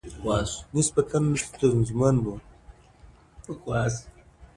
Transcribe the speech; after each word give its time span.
نسبتاً 0.73 1.19
ستونزمن 1.43 2.15
ؤ 2.27 2.35